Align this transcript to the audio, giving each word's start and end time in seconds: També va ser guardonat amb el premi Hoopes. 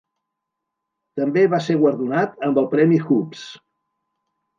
També 1.19 1.43
va 1.51 1.59
ser 1.65 1.75
guardonat 1.81 2.33
amb 2.47 2.57
el 2.63 2.65
premi 2.73 2.97
Hoopes. 3.03 3.45